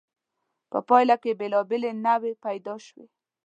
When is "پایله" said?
0.87-1.15